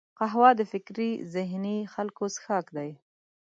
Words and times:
قهوه 0.19 0.49
د 0.59 0.61
فکري 0.71 1.11
ذهیني 1.33 1.77
خلکو 1.93 2.23
څښاک 2.33 2.65
دی 2.77 2.89